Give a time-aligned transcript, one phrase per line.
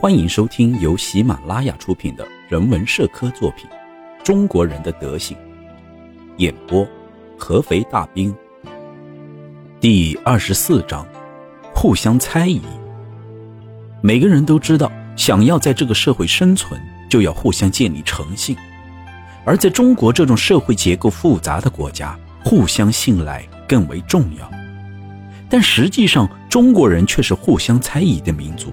[0.00, 3.68] 欢迎收听由喜马拉雅出品的人文社科作品
[4.24, 5.36] 《中国人的德行》，
[6.36, 6.86] 演播
[7.36, 8.32] 合肥大兵。
[9.80, 11.04] 第二十四章：
[11.74, 12.62] 互相猜疑。
[14.00, 16.80] 每个人都知道，想要在这个社会生存，
[17.10, 18.56] 就要互相建立诚信。
[19.44, 24.48] 而在中国这种社会结构复杂的国家，互相信赖更为重要。
[25.50, 28.72] 但实际上，中国人却是互相猜疑的民族。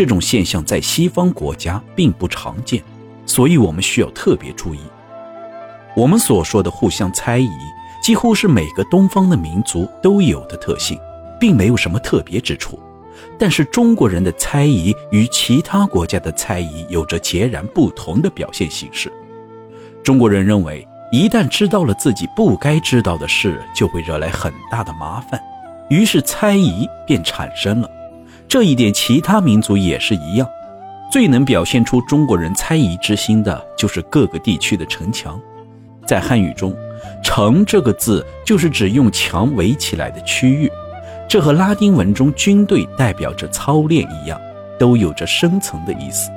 [0.00, 2.82] 这种现象在西方国家并不常见，
[3.26, 4.78] 所以我们需要特别注意。
[5.94, 7.50] 我们所说的互相猜疑，
[8.02, 10.98] 几乎是每个东方的民族都有的特性，
[11.38, 12.80] 并没有什么特别之处。
[13.38, 19.12] 但是中国人的猜疑与其他国家的猜疑有着截然不同的表现形式。
[20.02, 25.38] 中国人认为，一旦知道了自己不该知道的事，就会惹来很大的麻烦，
[25.90, 27.90] 于是猜疑便产生了。
[28.50, 30.48] 这一点，其他民族也是一样。
[31.08, 35.40] 最能表现出中国人猜疑之心的，就是各个地区的城墙。
[36.04, 36.76] 在汉语中
[37.22, 40.68] ，“城”这个字就是指用墙围起来的区域，
[41.28, 44.36] 这和拉丁文中军队代表着操练一样，
[44.80, 46.28] 都有着深层的意思。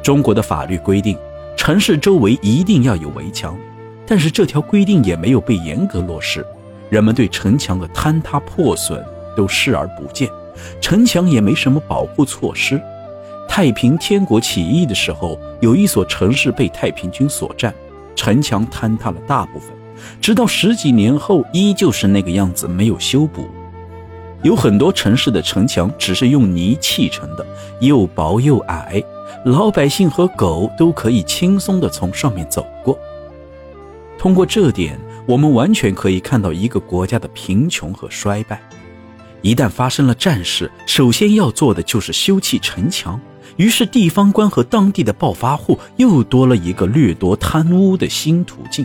[0.00, 1.18] 中国的法律规定，
[1.56, 3.58] 城市周围一定要有围墙，
[4.06, 6.46] 但是这条规定也没有被严格落实，
[6.88, 9.04] 人们对城墙的坍塌破损
[9.36, 10.30] 都视而不见。
[10.80, 12.80] 城墙也没什么保护措施。
[13.48, 17.74] 太平天国起义的时候，有一所城市被太平军所占，
[18.14, 19.70] 城墙坍塌了大部分，
[20.20, 23.48] 直到十几年后依旧是那个样子，没有修补。
[24.42, 27.44] 有很多城市的城墙只是用泥砌成的，
[27.80, 29.02] 又薄又矮，
[29.44, 32.96] 老百姓和狗都可以轻松地从上面走过。
[34.16, 38.60] 通过这点，我们完全可以看到一个国家的贫穷和衰败。
[39.42, 43.20] 一旦发生了战事，首先要做的就是修葺城墙。
[43.56, 48.84] 于是，地方官和当地的暴发户又多了一个掠夺贪污的新途径。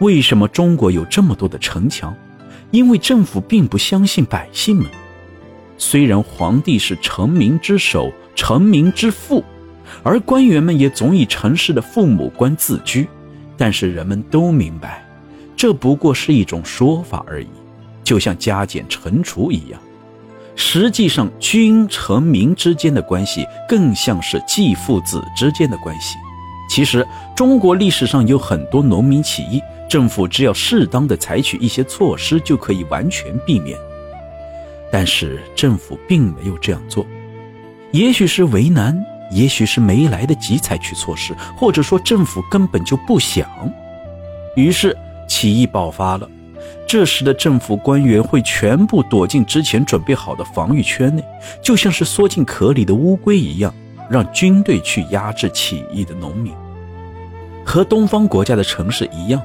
[0.00, 2.14] 为什么中国有这么多的城墙？
[2.72, 4.86] 因为政府并不相信百姓们。
[5.78, 9.44] 虽然皇帝是臣民之首、臣民之父，
[10.02, 13.06] 而官员们也总以城市的父母官自居，
[13.56, 15.06] 但是人们都明白，
[15.56, 17.48] 这不过是一种说法而已。
[18.06, 19.80] 就像加减乘除一样，
[20.54, 26.16] 实际上君臣民之间的关系更像是继父子之间的关系。
[26.70, 33.76] 其实，中国历史上有很多农民起义，政府只要适当的采取一些措施，就可以完全避免。
[34.92, 37.04] 但是政府并没有这样做，
[37.90, 38.96] 也许是为难，
[39.32, 43.48] 也许是没来得及采取措施，或者说政府根本就不想。
[44.54, 44.96] 于是
[45.28, 46.30] 起义爆发了。
[46.86, 51.24] 这时的政府官员会全部躲进之前准备好的防御圈内，
[51.60, 53.74] 就像是缩进壳里的乌龟一样，
[54.08, 56.52] 让军队去压制起义的农民。
[57.64, 59.42] 和东方国家的城市一样，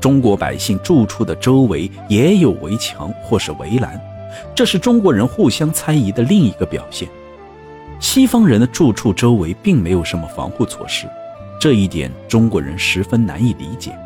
[0.00, 4.00] 中国百姓住处的周围也有围墙或是围栏，
[4.54, 7.08] 这是中国人互相猜疑的另一个表现。
[8.00, 11.06] 西方人的住处周围并没有什么防护措施，
[11.60, 13.96] 这一点中国人十分难以理解。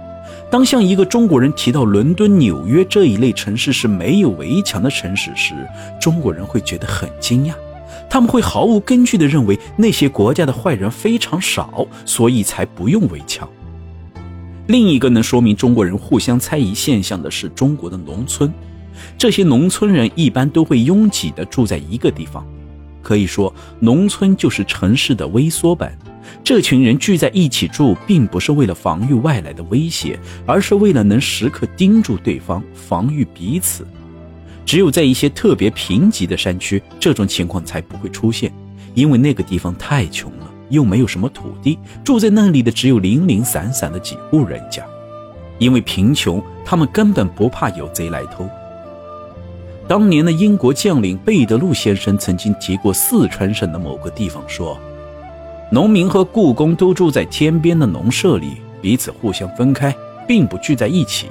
[0.51, 5.55] 当向一个中国人提到伦敦、纽约这一类城市是没有围墙的城市时，
[6.01, 7.55] 中国人会觉得很惊讶，
[8.09, 13.49] 他们会毫无根据地认为那些国家的坏人非常少，所以才不用围墙。
[14.67, 18.53] 另一个能说明中国人互相猜疑现象的是中国的农村，
[19.19, 22.47] 这些农村人一般都会拥挤地住在一个地方，
[23.03, 25.99] 可以说农村就是城市的微缩版。
[26.43, 33.87] 这群人聚在一起住，并不是为了防御外来的威胁，而是为了能时刻盯住对方，防御彼此。
[34.67, 38.53] 只有在一些特别贫瘠的山区，这种情况才不会出现，
[38.95, 44.83] 因为那个地方太穷了，又没有什么土地，住在那里的只有零零散散的几户人家。
[45.59, 48.49] 因为贫穷，他们根本不怕有贼来偷。
[49.87, 54.79] 当年的英国将领贝德路先生曾经提过四川省的某个地方，说。
[55.75, 59.93] 农民和雇工都住在天边的农舍里，彼此互相分开，
[60.25, 61.27] 并不聚在一起。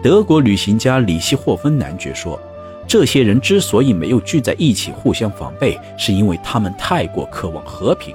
[0.00, 2.38] 德国旅行家里希霍芬男爵说
[2.86, 8.14] ：“这些人之所以没有聚在一起互相防备，是因为他们太过渴望和平。”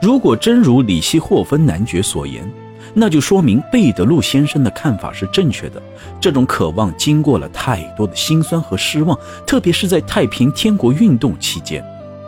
[0.00, 2.48] 如果真如里希霍芬男爵所言，
[2.94, 5.82] 那就说明贝德路先生的看法是正确的。
[6.20, 11.84] 这种渴望经过了太多的辛酸和失望，特别是在太平天国运动期间。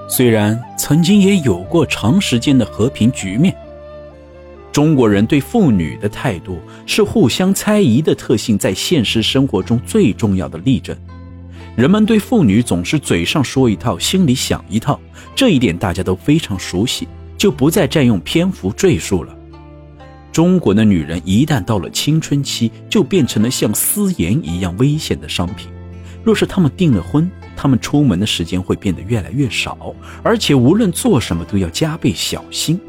[0.09, 3.55] 虽然曾经也有过长时间的和平局面，
[4.71, 10.97] 中国人对妇女的态度是互相猜疑的特性，在现实生活中最重要的例证。
[11.75, 15.01] 人们对妇女总是嘴上说一套，心里想一套，
[15.35, 19.37] 这一点大家都非常熟悉，就不再占用篇幅赘述了。
[20.31, 25.69] 中国的女人一旦到了青春期，就变成了像私盐一样危险的商品。
[26.23, 32.81] 若是她们订了婚，他们出门的时间会变得越来越少，而且无论做什么都要加倍小心，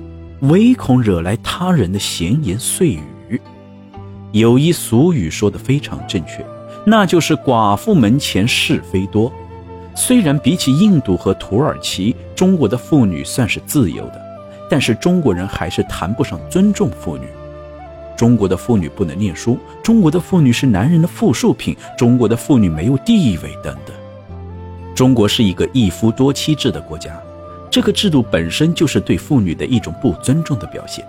[0.41, 2.89] 唯恐惹来他人的闲言碎
[3.29, 3.41] 语。
[4.31, 6.45] 有一俗语说的非常正确。
[6.87, 9.33] 那就是寡妇门前是非多。
[9.95, 14.21] 虽然比起印度和土耳其，中国的妇女算是自由的，
[14.69, 17.25] 但是中国人还是谈不上尊重妇女。
[18.15, 23.95] 中国的妇女不能念书，中国的妇女是男人的附属品，中国的妇女没有地位等等。
[24.95, 27.21] 中国是一个一夫多妻制的国家，
[27.69, 31.05] 这个制度本身就是对妇女的一种不尊重的表现。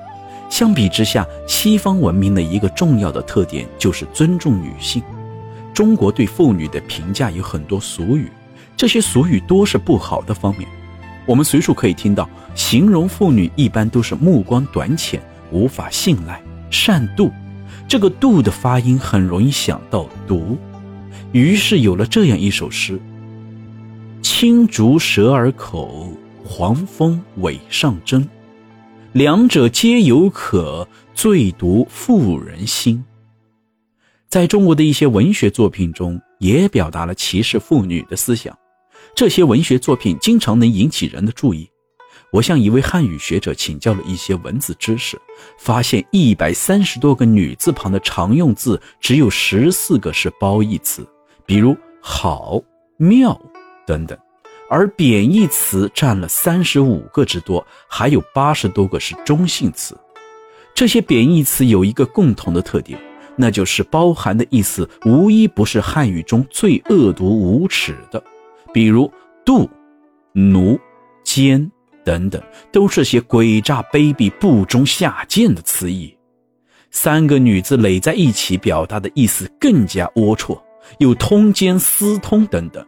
[0.50, 5.00] 相比之下，西方文明的一个重要的特点就是尊重女性。
[5.73, 8.29] 中国对妇女的评价有很多俗语，
[8.77, 10.69] 这些俗语多是不好的方面。
[11.25, 15.23] 我们随处可以听到，形容妇女一般都是目光短浅、
[15.53, 17.31] 无法信赖、善妒。
[17.87, 20.59] 这个“妒”的发音很容易想到毒，
[21.31, 23.00] 于是有了这样一首诗
[24.38, 26.12] ：“青竹蛇儿口，
[26.44, 28.29] 黄蜂尾上针，
[29.12, 33.03] 两者皆有可，最毒妇人心。”
[34.29, 38.55] 在中国的一些文学作品中，也表达了歧视妇女的思想。
[39.15, 41.67] 这些文学作品经常能引起人的注意。
[42.31, 45.19] 我向一位汉语学者请教了一些文字知识，
[45.59, 51.09] 发现一百三十多个女字旁的常用字，只有十四个是褒义词，
[51.47, 52.61] 比如好、
[52.99, 53.35] 妙
[53.87, 54.15] 等等；
[54.69, 59.97] 而贬义词占了三十五个之多，还有八十多个是中性词。
[60.75, 62.99] 这些贬义词有一个共同的特点。
[63.39, 68.23] 那就是包含的意思，无一不是汉语中最恶毒无耻的，
[68.73, 69.13] 比如
[69.45, 69.69] 妒、
[70.33, 70.81] 奴、
[71.23, 71.71] 奸
[72.03, 72.43] 等等，
[72.73, 76.17] 都是些诡诈卑鄙、不忠下贱的词义。
[76.91, 80.59] 三个女字垒在一起，表达的意思更加龌龊，
[80.97, 82.83] 有通奸、私通等等。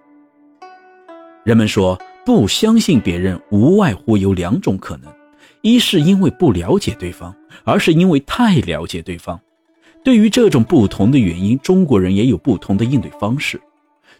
[1.49, 5.11] 人们说不相信别人，无外乎有两种可能：
[5.63, 7.35] 一是因为不了解对方，
[7.65, 9.41] 二是因为太了解对方。
[10.05, 13.59] 对于这种不同的原因，中国人也有不同的应对方式。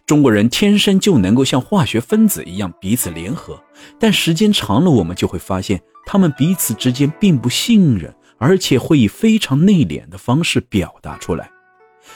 [0.07, 3.61] 中国人天生就能够像化学分子一样彼此联合，
[3.99, 11.51] 但时间长了，我们就会发现他们彼此之间并不信任，而且会以非常内敛的方式表达出来。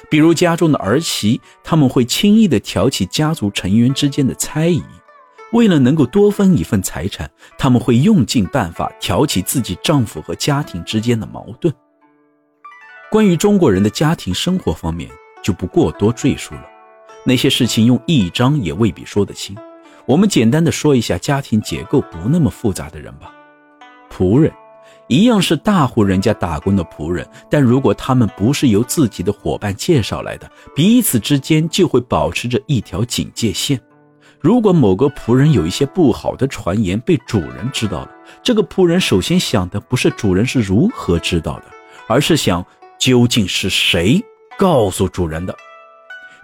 [0.10, 4.82] 比如家中的儿媳，他们会轻易地挑起家族成员之间的猜疑；
[5.54, 11.74] 为了能够多分一份财产，他们会用尽办法挑起自己丈夫和家庭之间的矛盾。
[13.10, 15.10] 关于中国人的家庭生活方面，
[15.44, 16.66] 就不过多赘述了。
[17.24, 19.56] 那些事情用一章也未必说得清。
[20.06, 23.32] 我们简单的说一下家庭结构不那么复杂的人吧。
[24.12, 24.52] 仆人，
[25.08, 33.80] 一样是大户人家打工的仆人，但如果他们不是由自己的伙伴介绍来的，彼此之间就会保持着一条警戒线。
[34.44, 38.12] 如果某个仆人有一些不好的传言被主人知道了，
[38.44, 41.66] 这个仆人首先想的不是主人是如何知道的，
[42.08, 42.64] 而是想。
[43.00, 44.24] 究竟是谁
[44.58, 45.54] 告诉主人的？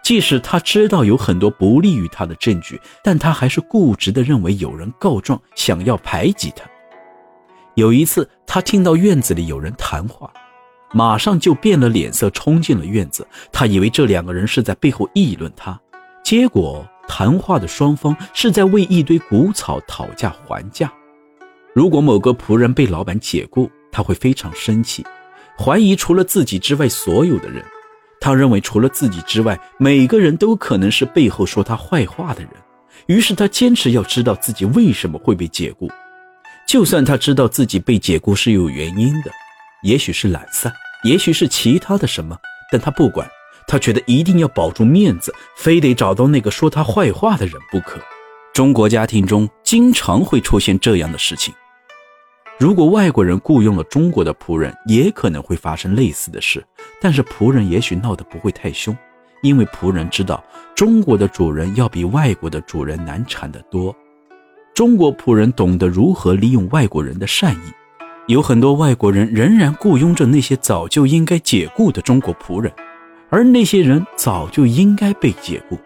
[0.04, 6.66] 即使他知道有很多不利于他的证据，但他还是固执地认为有人告状，想要排挤他。
[7.76, 10.30] 有一次，他听到院子里有人谈话，
[10.92, 13.26] 马上就变了脸色，冲进了院子。
[13.54, 15.80] 他以为这两个人是在背后议论他，
[16.26, 20.90] 结果谈话的双方是在为一堆谷草讨价还价。
[21.74, 25.06] 如果某个仆人被老板解雇，他会非常生气。
[25.58, 27.66] 怀疑除了自己之外所有的人，
[28.22, 32.52] 他认为除了自己之外，每个人都可能是背后说他坏话的人。
[33.08, 35.90] 于是他坚持要知道自己为什么会被解雇，
[36.68, 39.32] 就算他知道自己被解雇是有原因的，
[39.84, 40.72] 也许是懒散，
[41.04, 42.38] 也许是其他的什么，
[42.72, 43.28] 但他不管，
[43.70, 48.02] 他觉得一定要保住面子，非得找到那个说他坏话的人不可。
[48.52, 51.54] 中国家庭中经常会出现这样的事情。
[52.58, 56.66] 如果外国人雇佣了中国的仆人，也可能会发生类似的事。
[57.00, 58.98] 但是仆人也许闹得不会太凶，
[59.44, 60.44] 因为仆人知道
[60.76, 63.96] 中国的主人要比外国的主人难缠得多。
[64.74, 67.72] 中国仆人懂得如何利用外国人的善意，
[68.26, 72.74] 有很多外国人仍然雇佣着那些早就应该解雇的中国仆人，
[73.30, 75.78] 而那些人早就应该被解雇。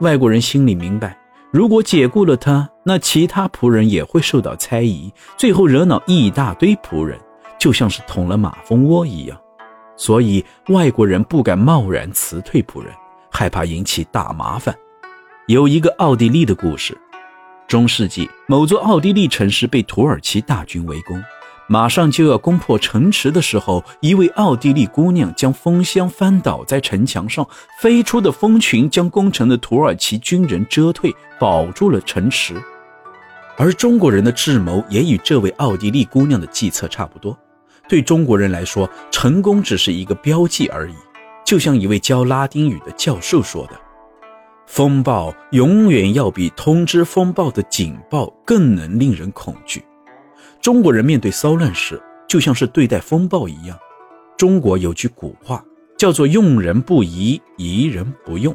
[0.00, 1.16] 外国人心里明白。
[1.50, 7.18] 如果解雇了他，那其他仆人也会受到猜疑，最后惹恼一大堆仆人，
[7.58, 9.40] 就像是捅了马蜂窝一样。
[9.96, 12.92] 所以外国人不敢贸然辞退仆人，
[13.30, 14.76] 害怕引起大麻烦。
[15.46, 16.96] 有一个奥地利的故事。
[17.66, 21.22] 中世纪，某座奥地利城市被土耳其大军围攻，
[21.70, 27.46] 马上就要攻破城池的时候，一位奥地利姑娘将风箱翻倒在城墙上，
[27.78, 32.54] 飞出的蜂群将攻城的土耳其军人遮退，保住了城池。
[33.58, 37.36] 而中国人的智谋也与这位奥地利姑娘的计策差不多。
[37.86, 40.94] 对中国人来说，成功只是一个标记而已。
[41.44, 43.72] 就像一位教拉丁语的教授说的。
[44.66, 49.82] 风暴永远要比通知风暴的警报更能令人恐惧。
[50.60, 53.78] 中国人面对骚乱时，就像是对待风暴一样。
[54.36, 55.64] 中国有句古话
[55.96, 58.54] 叫做“用人不疑，疑人不用”，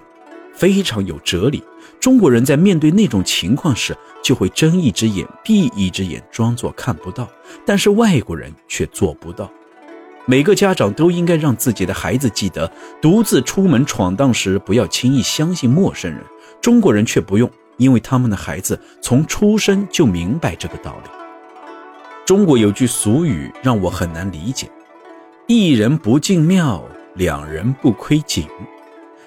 [0.53, 1.63] 非常有哲理。
[1.99, 7.27] 中国人在面对那种情况时，就会睁一只眼闭一只眼，装作看不到。
[7.65, 9.49] 但是外国人却做不到。
[10.25, 16.21] 每个家长都应该让自己的孩子记得，独自出门闯荡时不要轻易相信陌生人。
[16.61, 21.22] 中国人却不用，因为他们的孩子从出生就明白这个道理。
[22.25, 24.69] 中国有句俗语让我很难理解
[25.45, 26.81] ：“一人不进庙，
[27.15, 28.47] 两人不窥井。”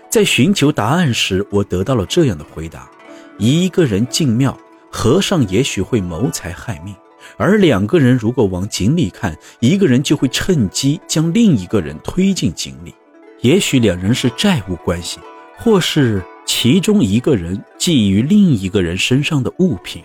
[0.09, 2.91] 在寻求答案时，我得到了这样的回答：
[3.37, 4.57] 一个人进庙，
[4.91, 6.95] 和尚也许会谋财害命。
[7.37, 12.95] 而两个人如果往井里看，一个人就会趁机将另一个人推进井里。
[13.43, 15.19] 也许两人是债务关系，
[15.59, 20.03] 或是其中一个人觊觎另一个人身上的物品。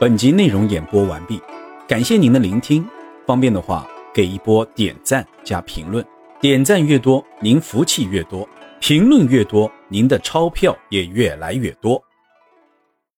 [0.00, 1.38] 本集内容演播完毕，
[1.86, 2.82] 感谢您的聆听。
[3.26, 6.02] 方便的话，给一波点赞加评论，
[6.40, 8.48] 点赞越多，您福气越多；
[8.80, 12.02] 评论越多，您的钞票也越来越多。